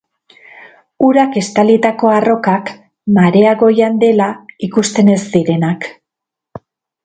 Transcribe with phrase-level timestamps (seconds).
[1.07, 2.73] Urak estalitako arrokak,
[3.19, 4.33] marea goian dela
[4.71, 5.91] ikusten ez direnak.